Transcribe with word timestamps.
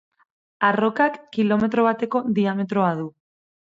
Arrokak 0.69 1.21
kilometro 1.37 1.87
bateko 1.91 2.25
diametroa 2.41 2.93
du. 3.05 3.11